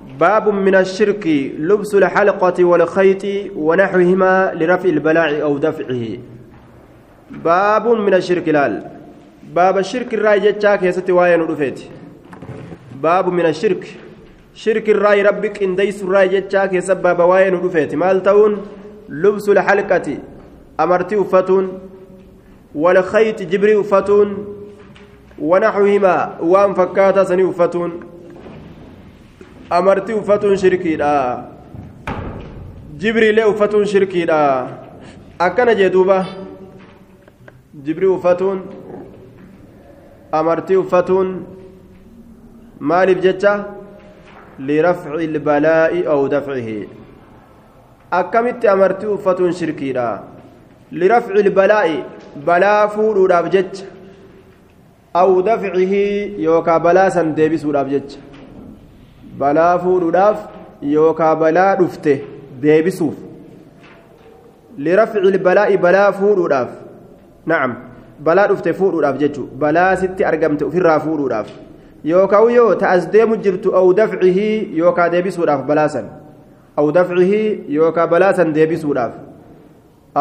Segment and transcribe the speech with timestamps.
[0.00, 1.26] باب من الشرك
[1.58, 6.06] لبس الحلقة والخيط ونحوهما لرفع البلاء أو دفعه.
[7.30, 8.82] باب من الشرك لال.
[9.54, 11.80] باب الشرك الرأي جتشاك يا ستي واين ودفيت
[13.02, 13.96] باب من الشرك.
[14.54, 18.66] شرك الرأي ربك إن ديس الرأي جتشاك يا سبب واين ودفيت مال تون
[19.08, 20.16] لبس الحلقة.
[20.80, 21.78] أمرتي أفتون
[22.74, 24.46] والخيط جبري أفتون
[25.38, 26.38] ونحوهما.
[26.40, 28.00] وان فكاتا سني أفتون
[29.76, 31.12] amartii uffatuun shirkiidha
[33.00, 34.38] jibriilee uffatuun shirkiidha
[35.46, 36.16] akkana jee duuba
[37.88, 38.62] jibrii uffatuun
[40.38, 41.34] amartii uffatuun
[42.92, 43.52] maaliif jecha
[44.70, 46.78] lirafci ilbalaa'i aw dafcihi
[48.20, 50.06] akkamitti amartii uffatuun shirkiidha
[51.02, 51.98] lirafci ilbalaa'i
[52.48, 53.84] balaa fuudhuudhaaf jecha
[55.24, 56.02] aw dafcihi
[56.46, 58.18] yookaa balaa san deebisuudhaaf jecha
[59.38, 60.38] balaa fuudhuudhaaf
[60.82, 62.12] yookaa balaa dhufte
[62.62, 63.14] deebisuuf
[64.86, 66.70] lirafci balaa'i balaa fuudhuudhaaf
[67.46, 67.76] nacam
[68.28, 71.50] balaa dhufte fuudhuudhaaf jechuun balaa sitti argamte ofirraa fuudhuudhaaf
[72.04, 76.10] yookaan yoo ta'as deemu jirtu aw dafcihii yookaa deebisuudhaaf balaa san
[76.76, 79.12] aw dafcihii yookaa balaa san deebisuudhaaf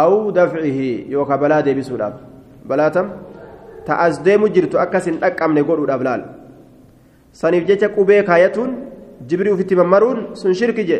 [0.03, 2.14] aw dafcihii yookaa balaa deebisuudhaaf
[2.73, 3.09] balaa tam
[3.86, 6.27] ta'as deemu jirtu akkas hin dhaqqabne godhuudhaaf laal
[7.31, 8.97] saniif jecha qubee kaayatuun.
[9.26, 11.00] Jibrii ufitti mammaruun sun shirki je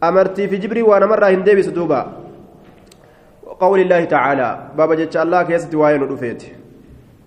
[0.00, 2.02] amartii fi jibrii waa namarraa hin deebisu duuba
[3.62, 6.42] قول الله تعالى بابا جتش الله كيست واين رفيت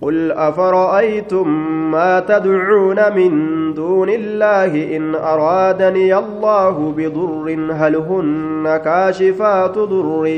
[0.02, 1.48] قل أفرأيتم
[1.92, 3.31] ما تدعون من
[3.73, 10.36] دون الله إن أرادني الله بضر هل هن كاشفات ضره؟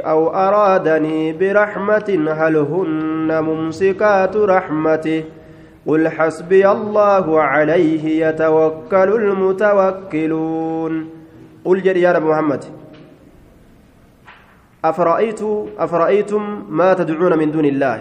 [0.00, 5.24] أو أرادني برحمة هل هن ممسكات رحمته؟
[5.88, 10.92] قل حسبي الله عليه يتوكل المتوكلون
[11.64, 12.64] قل جري يا رب محمد
[14.84, 15.40] أفرأيت
[15.78, 17.98] أفرأيتم ما تدعون من دون الله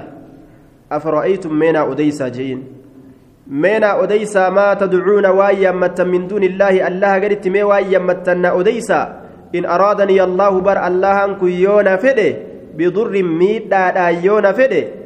[0.91, 2.63] أفرأيتم مينا أديسا جين
[3.47, 9.01] مينا أديسا ما تدعون وايا مت من دون الله الله قلت مي وايا متنا أديسا
[9.55, 12.35] إن أرادني الله بر الله أنكو يونا فده
[12.77, 13.73] بضر ميت
[14.27, 14.96] يونا فده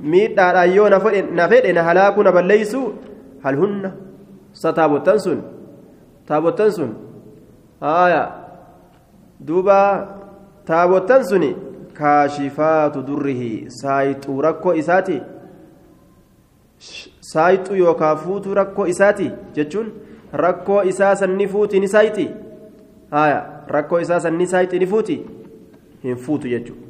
[0.00, 2.82] miidhaadhaan yoo na fedhe na halaakuu na balleeysu
[3.42, 3.92] hal hunna
[4.52, 5.42] sa taabottan sun
[6.28, 6.90] taabottan sun
[7.80, 8.22] haaya
[9.50, 9.78] duuba
[10.70, 11.44] taabottan sun
[11.98, 15.20] kaashifaatu durrihi saayixuu rakkoo isaati
[17.32, 19.92] saayixuu yookaa fuutuu rakkoo isaati jechuun
[20.32, 22.26] rakkoo isaa sanni fuuti ni saayixi
[23.10, 23.38] haaya
[23.76, 25.16] rakkoo isaa sanni saayixi ni fuuti
[26.02, 26.85] hin fuutu jechuudha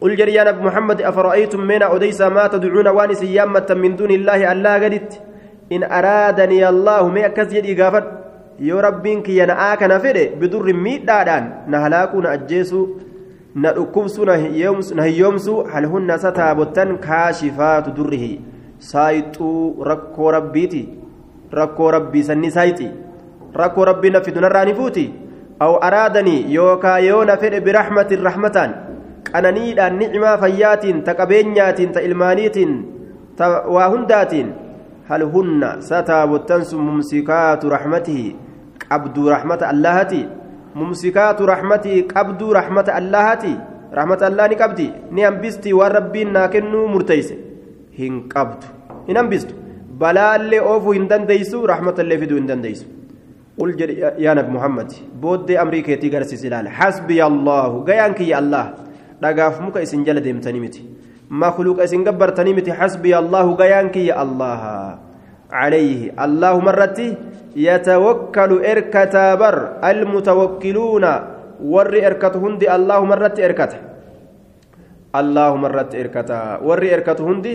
[0.00, 4.52] قل جري يا نبي محمد أفرأيتم من أديس ما تدعون وانس يامة من دون الله
[4.52, 5.20] ألا قدت
[5.72, 8.06] إن أرادني الله ما كزيد إغافت
[8.60, 11.44] يا ربك ينعاك نفره بدر ميت دادان.
[11.68, 12.88] نهلاكو نأجيسو
[13.54, 14.24] نأكبسو
[14.94, 18.24] نهيومسو هل هن ستابتن كاشفات دره؟
[18.80, 20.88] سايتو ركو ربيتي
[21.54, 22.90] ركو ربي سني سايتي.
[23.56, 25.12] ركو ربي نفدنا رانفوتي
[25.62, 28.70] أو أرادني يوكا يونا فر برحمة الرحمتان.
[29.28, 32.72] Qananiidhaan nicmaa fayyaatiin ta qabeenyaatiin ta ilmaaniitiin
[33.36, 34.52] ta waa hundaatiin
[35.08, 38.36] hal hunna sataabottan sun mumsikaatu raxmatihi
[38.88, 40.22] qabduu raxmata allahati
[40.74, 43.52] mumsikaatu raxmatihi qabduu raxmata allahati
[43.98, 47.34] raxmata allah ni qabdi ni hambistii waan rabbiin naa kennuu murteeyse
[47.98, 48.66] hin qabdu
[49.08, 49.54] hin hambistu
[50.04, 52.86] balaallee oofuu hin dandeeysu raxmatallee fiduu hin dandeeysu
[53.60, 53.76] قل
[54.24, 58.64] يا نبي محمد بود أمريكا تيجرس سلال حسبي الله جيانك يا الله
[59.20, 60.82] dhagaaf muka isin jala deemtanii miti.
[61.30, 65.10] Makluuqa isin gabbartanii miti xasbiya allahu gayaanki ya allaha.
[65.52, 67.08] عليه الله مرتي
[67.56, 69.56] يتوكل إركتا بر
[69.90, 71.04] المتوكلون
[71.60, 73.72] ور إركت هندي الله مرت إركت
[75.20, 77.54] الله مرت إركتا ور إركت هندي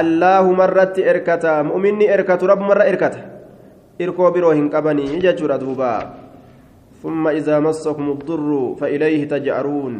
[0.00, 3.14] الله مرت إركتا مؤمني إركت رب مرة إركت
[4.00, 5.94] إركو بروهن قبني يججر دوبا
[7.02, 8.50] ثم إذا مسكم الضر
[8.80, 9.94] فإليه تجأرون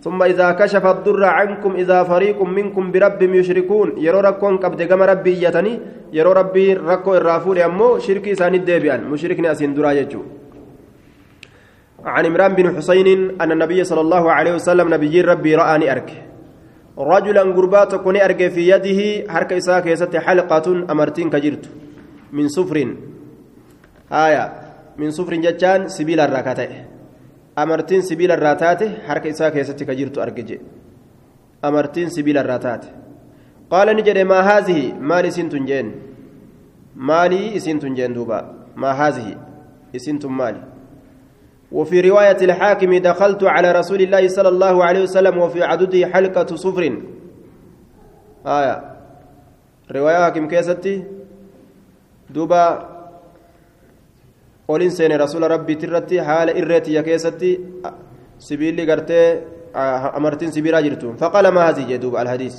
[0.00, 5.44] ثم إذا كشف الضر عنكم إذا فريق منكم بربهم يشركون يرو ركون قبض كما ربي
[5.44, 5.80] يتني
[6.12, 10.18] يرو ربي ركو الرافول أمو شركي سان الديبيان مشركني أسين دراجة
[12.04, 13.08] عن عمران بن حسين
[13.40, 16.10] أن النبي صلى الله عليه وسلم نبي ربي رآني أرك
[16.98, 21.64] رجلا قربات كوني أرك في يده حركة إساك يست حلقة أمرتين كجرت.
[22.32, 22.94] من صفر.
[24.12, 24.52] آية.
[24.98, 26.89] من صفر جتان سبيل الركعتين.
[27.56, 30.64] Amartiin sibiila irraa taate harka isaa keessatti ka jirtu arge jedhe
[31.62, 32.88] amartiin sibiila irraa taate
[33.70, 35.94] qaala ni jedhe maa haazihi maal isiin tun jeen
[36.94, 38.42] maalii isiin tun jeen duuba
[38.76, 39.36] maa haazihi
[39.96, 40.62] إسنتم مالي
[41.72, 47.02] وفي رواية الحاكم دخلت على رسول الله صلى الله عليه وسلم وفي عدده حلقة صفر
[48.46, 48.76] آية
[49.90, 51.04] رواية حاكم كيستي
[52.30, 52.90] دوبا
[54.70, 57.50] قولين سين رسول ربي ترتي حال إرتي يا كيستي
[58.38, 59.20] سبيلي قرتي
[60.18, 62.56] أمرتين سبيرا جرتون فقال ما هذه جدوب الحديث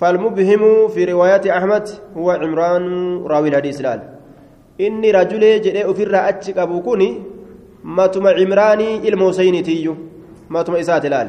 [0.00, 0.62] فالمبهم
[0.94, 1.84] في رواية أحمد
[2.18, 2.84] هو عمران
[3.30, 4.00] راوي الحديث لال
[4.80, 7.10] إني رجل جدي أفر أتشك أبو كوني
[7.84, 9.96] matuma cimraanii ilma huseyniitiyyuu
[10.48, 11.28] matuma isaati laal.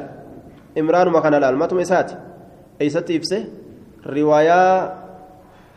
[0.75, 2.15] Imraanuma kana laal matuma isaati.
[2.79, 3.45] Eeysatti ibse?
[4.05, 5.00] Riwaayaa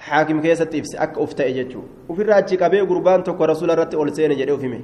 [0.08, 4.14] xaakim keessatti ibse akka uf ta'e jechuudha ofirraa achi qabee gurbaan tokko rasuula irratti ol
[4.20, 4.80] seene jedhee ufime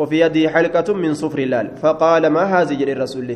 [0.00, 3.30] وفي يده حلقة من صفر اللال فقال ما هذه جل الرسول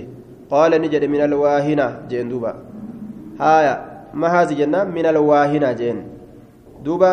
[0.50, 2.52] قال نجد من الواهنة جين دوبا
[3.40, 3.74] هايا
[4.14, 5.98] ما هذه جنة من الواهنة جين
[6.84, 7.12] دوبا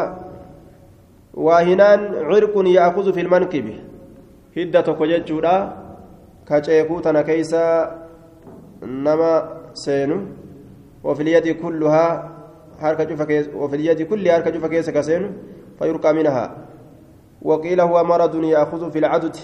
[1.33, 3.75] waahinaan cirqun yaakuzu fi lmankibi
[4.55, 5.55] hidda tokko jechuudha
[6.43, 7.61] ka ceekuu tana keeysa
[8.83, 9.31] nama
[9.73, 10.17] seenu
[11.03, 12.11] wafilyadi kulluhaa
[12.81, 13.25] harka cufa
[13.61, 15.29] wafilyadi kulli harka cufa keessa ka seenu
[15.79, 16.49] fayurqaa minhaa
[17.41, 19.35] وقيل هو مرض يأخذ في العدد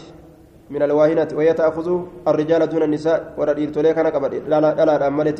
[0.69, 1.87] من الواهنة وهي تأخذ
[2.27, 5.39] الرجال دون النساء وردير توليك أنا قبل لا لا لا أملت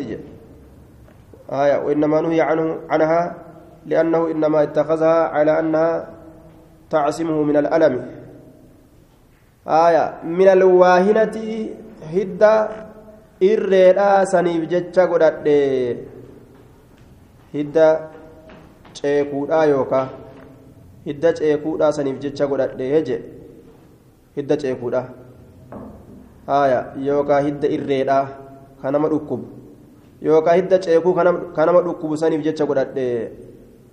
[1.54, 3.36] آية وإنما نهي عنه عنها
[3.86, 6.10] لأنه إنما اتخذها على أنها
[6.90, 7.94] تعصمه من الألم
[9.68, 11.38] آية من الواهنة
[12.14, 12.56] هدى
[13.38, 15.58] irreedhaa saniif jecha godhadhe
[17.54, 17.88] hidda
[19.00, 20.08] ceekuudhaa yookaa
[21.06, 23.18] hidda ceekuudhaa saniif jecha godhadhe je
[24.40, 25.04] hidda ceekuudha
[26.48, 26.80] haya
[27.10, 28.26] yookaa hidda irreedhaa
[28.82, 29.46] ka nama dhukkubu
[30.22, 33.08] yookaa hidda ceekuu ka nama dhukkubu saniif jecha godhadhe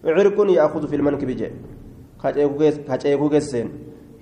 [0.04, 1.52] cirkun yaakudu filmankibi je
[2.22, 3.70] ka ceekuu keessa seenu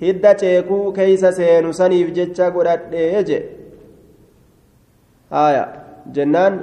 [0.02, 3.38] hidda ceekuu keeysa seenu saniif jecha godhadhee je
[5.30, 5.64] haya
[6.16, 6.58] jennaan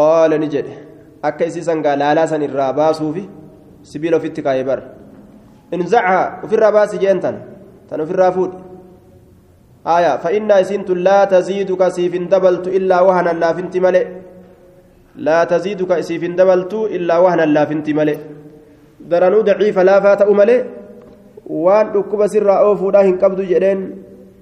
[0.00, 0.83] qaala ni jedhe
[1.28, 3.24] akka isii sangaa laalaa san irraa baasuufi
[3.90, 4.80] sibiila ofitti kaayee bar
[5.72, 8.58] inzacha ofirraa baasi jeen tan ofirraa fuudhi
[9.88, 14.00] haya fa'innaa isiintun laa taziiduka siif hin dabaltu illaa wahanan laafinti male
[15.26, 18.14] laa taziiduka isiif hin dabaltu illaa wahanan laafinti male
[19.10, 20.60] daranuu daciifa laafaa ta'u malee
[21.64, 23.82] waan dhukkuba sirraa oofuudhaa hin qabdu jedheen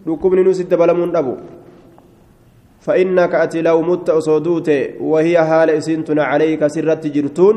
[0.07, 1.35] dhukkubni nus dabalamuun dhabu
[2.83, 4.71] فإنك أتي لو مت أصودوت
[5.01, 7.57] وهي حال إسنتنا عليك سرت جرتون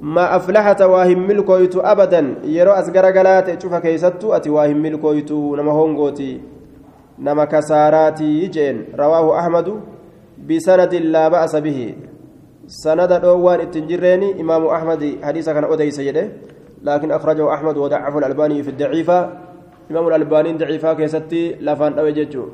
[0.00, 6.40] ما أفلحت واهم ملكويت أبدا يرو أسقر قلات شوف كيستو أتي واهم ملكويت نما هونغوتي
[7.18, 9.68] نما كساراتي جين رواه أحمد
[10.48, 11.94] بسند لا بأس به
[12.66, 16.28] سند دوان التنجريني إمام أحمد حديث كان أديس يده
[16.82, 19.18] لكن أخرجه أحمد وضعف الألباني في الضعيفة
[19.90, 22.44] إمام الألباني ضعيفة كيستي لفان أوججو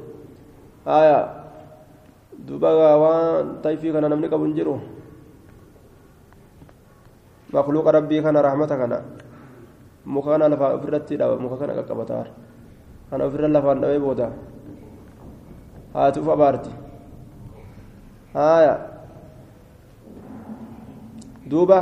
[0.87, 1.44] آية.
[2.47, 2.71] دوبا
[3.03, 4.77] وان طيفي كان نمني قبل جرو
[7.55, 8.93] مخلوق ربي كان رحمتك كان
[10.07, 12.27] مكانا لفا أفرتي دابا مكانا قبطار
[13.11, 14.29] كان أفر لفان دوي بودا
[15.95, 16.73] هاتو فبارتي
[18.37, 18.75] آية
[21.47, 21.81] دوبا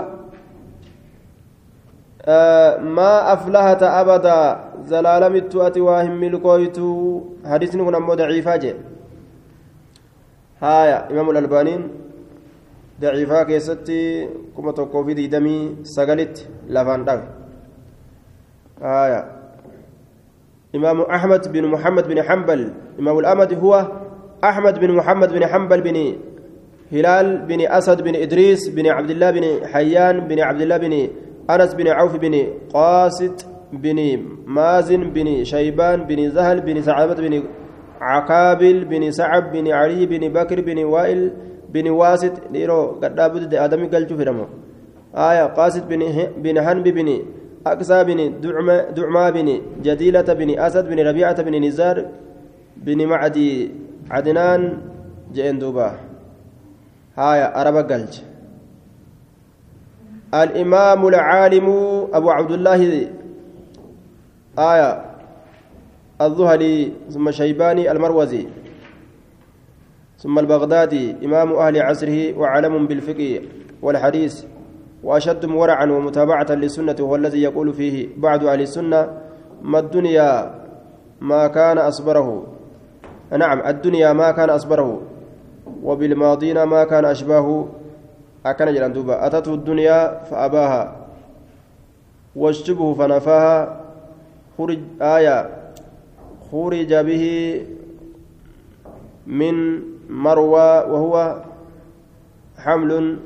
[2.23, 4.39] آه ما أفلحت أبدا
[4.85, 6.79] زلالم التوأت واهم ملكويت
[7.51, 8.75] حديث نكون أمو ضعيفة جي
[10.63, 11.89] هايا إمام الألبانين
[13.01, 17.21] ضعيفة كيستي كما توقف في دمي سقلت لفان دغ
[18.83, 19.43] هايا.
[20.75, 23.73] إمام أحمد بن محمد بن حنبل إمام الأمد هو
[24.45, 26.17] أحمد بن محمد بن حنبل بن
[26.93, 31.09] هلال بن أسد بن إدريس بن عبد الله بن حيان بن عبد الله بن
[31.51, 33.41] أنس بن عوف بن قاسد
[33.73, 33.99] بن
[34.47, 37.43] مازن بن شيبان بن زهل بن سعابة بن
[38.03, 41.21] عقابل بن سعب بن علي بن بكر بن وائل
[41.73, 44.47] بن واسط نيرو قد أبد آدمي قال جفرمو
[45.15, 46.01] آية قاسد بن
[46.43, 47.09] بن هنب بن
[47.67, 49.49] أقسى بن دعما دعما بن
[49.83, 51.97] جديلة بن أسد بن ربيعة بن نزار
[52.77, 53.71] بن معدي
[54.11, 54.79] عدنان
[55.33, 55.95] جئن دوبا.
[57.17, 58.21] هايا أربا قلج.
[60.35, 61.67] الإمام العالم
[62.13, 63.09] أبو عبد الله.
[64.59, 65.12] آية
[66.27, 68.47] الظهلي ثم شيباني المروزي
[70.19, 73.41] ثم البغدادي إمام أهل عصره وعلم بالفقه
[73.83, 74.45] والحديث
[75.03, 79.09] وأشدهم ورعا ومتابعة للسنة وهو الذي يقول فيه بعض أهل السنة
[79.63, 80.55] ما الدنيا
[81.21, 82.47] ما كان أصبره.
[83.39, 85.03] نعم الدنيا ما كان أصبره
[85.83, 87.67] وبالماضين ما كان أشباه.
[88.47, 90.97] أكن جلان دوبا أتته الدنيا فأباها
[92.37, 93.81] والشبه فنفاها.
[94.59, 95.62] خرج آية
[96.53, 97.25] خرج به
[99.27, 101.43] من مرو وهو
[102.59, 103.19] حمل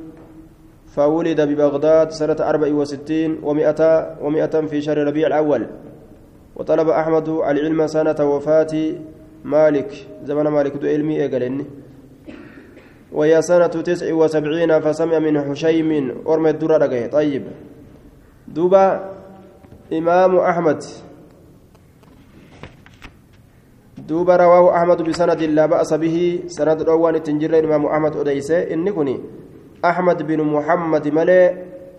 [0.87, 3.81] فولد ببغداد سنة أربع وستين ومئة
[4.23, 5.67] ومئة في شهر ربيع الأول.
[6.57, 8.95] وطلب أحمد العلم سنة وفاة
[9.45, 10.07] مالك.
[10.25, 11.65] زمن مالك دو علمي إيقالني
[13.13, 17.45] وهي سنة تسع وسبعين فسمع من هشيم أرمى الدرة طيب.
[18.49, 19.11] دوبا
[19.93, 20.83] إمام أحمد.
[24.09, 29.17] دوبا رواه أحمد بسند لا بأس به سند روان تنجر الإمام أحمد أديسة إني كني
[29.85, 31.41] أحمد بن محمد ملي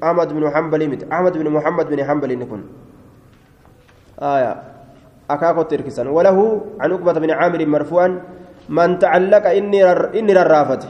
[0.04, 2.62] أحمد بن حنبل مت أحمد بن محمد بن حنبل نكون
[4.20, 4.54] آية
[5.30, 6.38] أكاكو تركسان وله
[6.80, 8.10] عن عقبة بن عامر مرفوعا
[8.70, 9.84] من تعلق إني
[10.20, 10.84] إني ررافت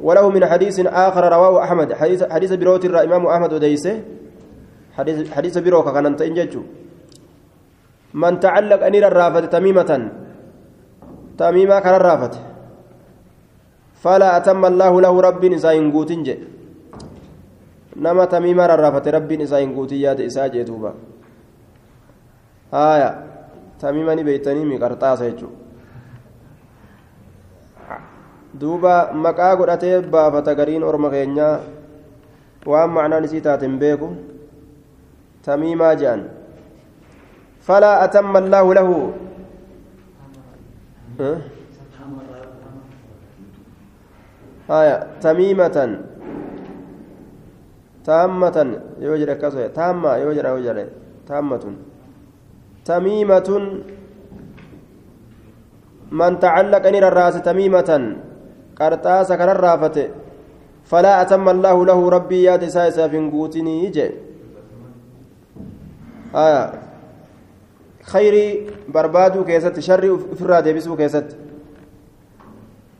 [0.00, 4.00] وله من حديث آخر رواه أحمد حديث حديث بروت الإمام أحمد أديسه
[4.96, 6.62] حديث حديث بروك كان أنت إنججو
[8.14, 9.90] من تعلق أني ررافت تميمة
[11.38, 12.34] تميمة كان ررافت
[14.02, 16.20] فلا أتم الله له رب نساء قوتين
[17.96, 20.92] نما تميمة ررافت رب نساء قوتين ياد إساء جيتوبا
[22.72, 23.10] هايا
[23.80, 25.50] تميمة بيتني مقرطاس يجو
[28.52, 31.64] duuba maqaa godhatee baafata gariin orma keenyaa
[32.68, 34.12] waan macnaan isii taateen beeku
[37.66, 38.96] falaa atamma allaahu lahu
[44.68, 45.90] haya tamiimatan
[48.06, 50.84] taammatan yoo jedhe akkas taamma yoo jedha yoo jedhe
[51.28, 51.74] taammatun
[52.84, 53.64] tamiimatun
[56.10, 58.02] man tacallaqa ni rarraase tamiimatan
[58.74, 60.10] qarxaasa kanarraafate
[60.90, 63.30] falaa atamma allaahu lahu rabbii yaada isaa isaaf hin
[68.88, 71.36] barbaaduu keessatti sharri ofirraa deebisuu keessatti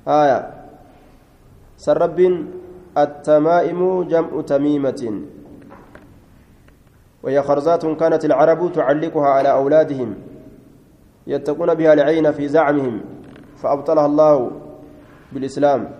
[0.06, 0.38] haya
[1.76, 5.02] san rabbiin التمائم جمع تميمة.
[7.23, 10.14] وهي خرزات كانت العرب تعلقها على أولادهم
[11.26, 13.00] يتقون بها العين في زعمهم
[13.56, 14.50] فأبطلها الله
[15.32, 15.90] بالإسلام.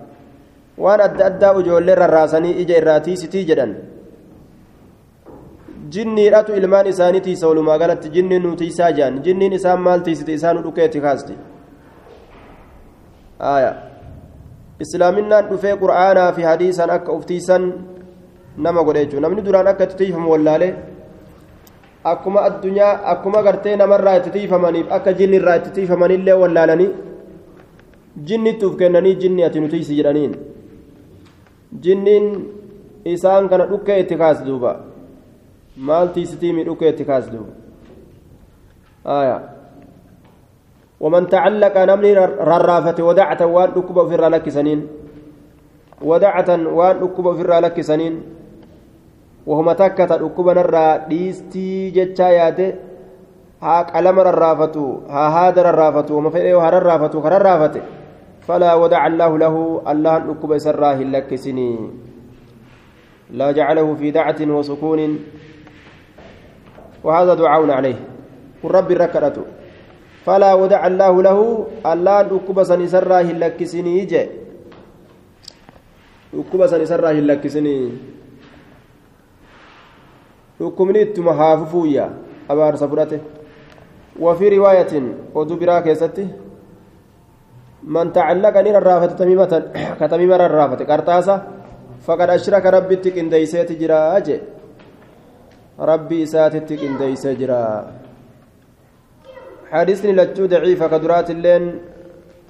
[0.77, 3.92] وأن أدى أدى أجول الراسني إجا الراتي ستي جدا.
[5.93, 10.55] جني رأتو إلمان إساني تيسا ولما قالت جني نوتي ساجان جني إسان مال تيسي إسان
[10.65, 11.35] ركيتي خاستي
[13.55, 13.93] آية
[14.83, 17.63] islaaminaan dhufee qur'aanaa fi hadiisaan akka uftiisan
[18.65, 20.71] nama godhe jechuudha namni duraan akka itti tiifamu wallaalee
[22.11, 26.89] akkuma addunyaa akkuma gartee namarraa itti tiifamaniif akka jinni irraa itti tiifamanillee wallaalanii
[28.29, 30.33] jinni itti uf kennanii jinni ati nutiisi jedhaniin
[31.85, 32.27] jinniin
[33.13, 34.43] isaan kana dhukkee itti kaas
[35.77, 37.53] maal tiisitiimi dhukkee itti kaas duuba
[39.05, 39.41] aayaa.
[41.03, 44.87] نمني ررافة ودعة وان ركب في لك سنين.
[46.01, 48.23] ودعة وان ركب في لك سنين.
[49.47, 52.73] وهما تكت ركب نرى ديستي جتشا ياته
[53.61, 57.81] ها قلم ررافة ها هذا ررافة وما في ها ررافة كررافة
[58.47, 61.91] فلا ودع الله له الله ركب سراه لك سنين.
[63.35, 65.19] لا جعله في دعة وسكون.
[67.03, 67.99] وهذا دعاء عليه.
[68.63, 69.43] والرب ركرته.
[70.25, 71.39] فلا ودع الله له
[71.83, 74.23] الله ركب سني سرا هلكسني جي
[76.31, 77.75] ركب سني سرا هلكسني
[80.61, 82.05] ركبني ثم هاففويا
[82.49, 83.19] أبار سفرته
[84.19, 84.93] وفي رواية
[85.35, 86.27] ودبرا كيستي.
[87.83, 89.53] من تعلق نير الرافة تميمة
[89.99, 91.35] كتميمة الرافة كرتاسة
[92.07, 94.23] فقد أشرك ربي تكن ديسيت جرا
[95.79, 97.91] أجي ربي ساتت تكن ديسيت جرا.
[99.71, 101.79] حديث لجو ضعيف كدرات اللين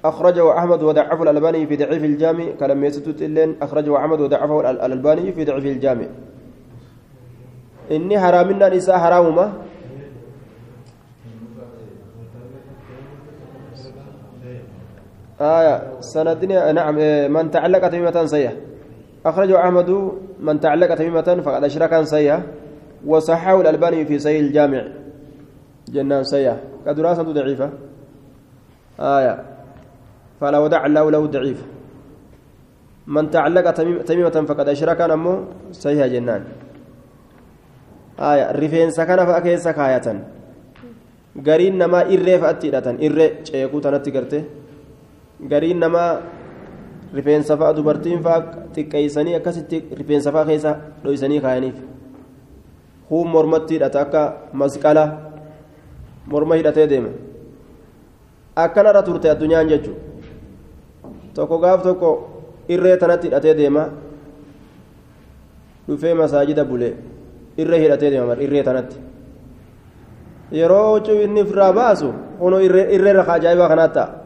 [0.04, 5.44] أخرجه أحمد وضعفه الألباني في ضعيف الجامع كلام يستوت اللين أخرجه أحمد وضعفه الألباني في
[5.44, 6.06] ضعيف الجامع.
[7.90, 9.52] إني حرامنا نساء حرامهما
[15.40, 16.96] آية سندني نعم
[17.32, 18.52] من تعلق تميمة سيئة
[19.26, 19.90] أخرجه أحمد
[20.40, 22.42] من تعلق تميمة فقد أشرك سيئة
[23.06, 24.82] وصححه الألباني في صحيح الجامع
[25.88, 26.56] جنان سيئة
[26.86, 27.70] كدراسة ضعيفة
[29.00, 29.34] آية
[30.40, 31.60] فلا ودع الله له ضعيف
[33.06, 33.70] من تعلق
[34.08, 35.34] تميمة فقد أشرك نمو
[35.72, 36.42] سيها جنان
[38.18, 40.06] آية رفين سكن فأكيد سكاية
[41.34, 44.38] namaa irree fa'atti hidhatan irree ceekuu tanatti garte
[45.50, 46.22] gariin namaa
[47.12, 51.74] rifeensa fa'a dubartiin fa'a xiqqeessanii akkasitti rifeensa fa'a keessa dhoysanii kaayaniif
[53.10, 55.04] huun mormatti hidhata akka masqala
[56.26, 57.08] morma hidhatee deema
[58.56, 59.96] akkanarra turte addunyaan jechuun
[61.34, 62.10] tokko gaaf tokko
[62.68, 63.88] irree tanatti hidhatee deema
[65.88, 66.94] dhufee masaajida bulee
[67.58, 68.96] irree hidhatee deema irree tanatti
[70.52, 74.24] yeroo huccuu inni ofirraa baasu kunoo irree rakaa ajaa'ibaa kanaatti ta'a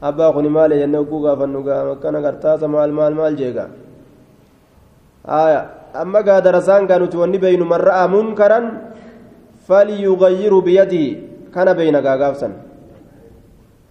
[0.00, 3.68] abbaa kuni maali jennee oguu gaafannu gaama akkana gartaasa maal maal maal jeegaa
[5.26, 8.60] aya أما قاد رسان كانوا توني بين من رأى منكرا
[9.66, 11.04] فليغير بيده
[11.54, 12.48] كان بين قاقافسا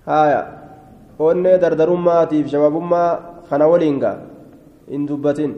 [0.07, 0.41] هايا
[1.19, 3.03] وني دردرما تيف شبابما
[3.49, 4.13] خنا ولينغا
[4.93, 5.51] إن دبتين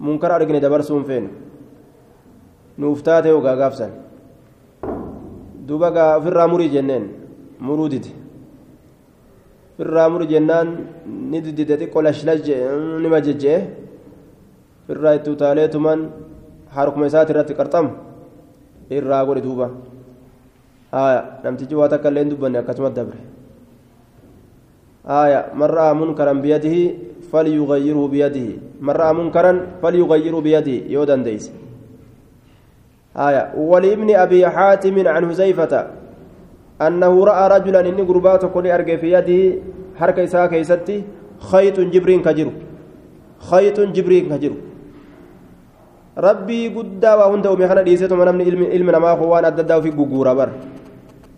[0.00, 1.26] منكر أرقني دبرسون فين
[2.78, 3.90] nuuftaateeyo gaagaabsan
[5.66, 7.08] duuba gaa ofirraa murii jenneen
[7.66, 8.12] muruu didi
[9.74, 10.68] ofirraa murii jennaan
[11.30, 12.46] ni didide xiqqoo lashlash
[13.02, 13.56] ni majejje'e
[14.88, 16.00] irraa itti utaaleetuman
[16.76, 17.90] harkuma isaati irratti qarxamu
[18.90, 19.70] irraa godhe duuba
[20.92, 23.20] aya namtichi waa takka illee hin dubbanne akkasumas dabre
[25.04, 26.82] aya man ra'aa munkaran biyadihi
[27.30, 31.52] falyughayyirhu biyadihi man ra'aa munkaran falyughayyirhu biyadihi yoo dandeeyse
[33.18, 35.72] aya ولابن أبي حاتم عن حذيفة
[36.78, 39.40] أنه رأى رجلا إني قربات كل أرجع في يده
[39.98, 40.96] حركة إساء كيستي
[41.50, 42.52] خيط جبرين كجرو
[43.50, 44.67] خيط جبرين كجرو
[46.18, 48.44] rabbii guddaa waa hunda uume kana dhiisetuma namni
[48.76, 50.50] ilmi namaa kun waan adda addaa ofii gugguura bar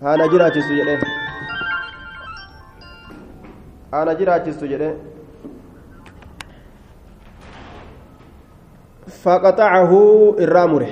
[0.05, 0.97] haana jiraachistu jedhe
[3.93, 4.91] haana jiraachistu jedhe
[9.23, 9.93] فقطعه
[10.39, 10.89] الرامره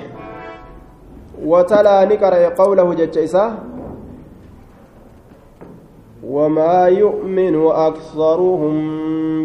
[1.45, 3.51] وتلا نقرأ قوله إساه
[6.23, 7.55] وما يؤمن
[7.87, 8.75] أكثرهم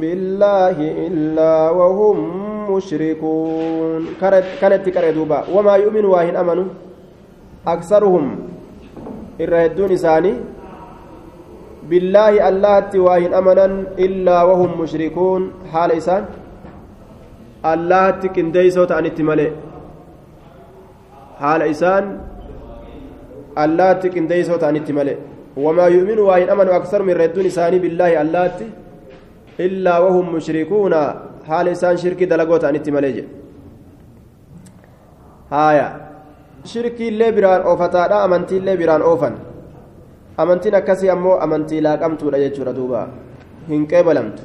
[0.01, 2.19] بالله إلا وهم
[2.71, 4.01] مشركون.
[4.61, 4.85] كانت
[5.17, 5.39] دوبا.
[5.55, 6.69] وما يؤمن واهن امنوا
[7.67, 8.25] أكثرهم
[9.41, 10.35] الرهدون اساني
[11.89, 13.67] بالله الله واهن امنا
[13.99, 15.43] إلا وهم مشركون.
[15.73, 16.25] حال إسان.
[17.65, 19.49] الله تكنديسو تان اتمالي
[21.41, 22.05] حال إسان.
[23.65, 25.17] الله تكنديسو تان اتمالي
[25.57, 28.59] وما يؤمن واهن امنوا أكثر من الرهدون اساني بالله الله
[29.61, 30.95] إلا وهم مشركون.
[31.49, 33.29] Haala isaan shirkii dalagoo ta'anitti malee jedhe.
[35.51, 35.89] Haaya.
[36.65, 39.35] Shirkiillee biraan oofataadha amantiillee biraan oofan.
[40.37, 43.09] Amantiin akkasii ammoo amantii laaqamtuudha jechuudha duuba.
[43.69, 44.43] Hin qeebalamtu.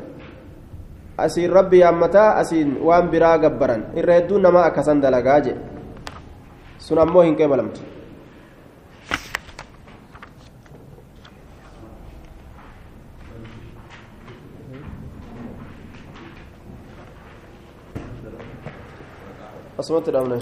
[1.17, 3.85] Asiin rabbi yaammataa asiin waan biraa gabbaran.
[3.95, 5.59] Irra hedduun namaa akkasan dalagaa jedhe.
[6.77, 7.81] Sun ammoo hin qeebalamtu
[19.89, 20.37] Sumatra Ramnath.